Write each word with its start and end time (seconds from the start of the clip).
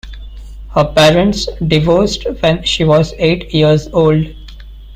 Her 0.71 0.91
parents 0.95 1.47
divorced 1.67 2.25
when 2.41 2.63
she 2.63 2.83
was 2.83 3.13
eight 3.19 3.53
years 3.53 3.87
old. 3.89 4.25